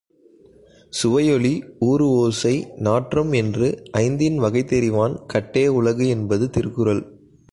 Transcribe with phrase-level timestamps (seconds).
[0.93, 1.51] சுவைஒளி
[1.85, 2.53] ஊறுஓசை
[2.79, 3.67] நாற்றம்என்று
[3.91, 7.03] ஐந்தின் வகைதெரிவான் கட்டே உலகு என்பது திருக்குறள்.